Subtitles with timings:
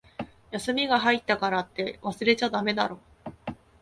[0.49, 2.99] 休みが入ったからって、忘れちゃだめだろ。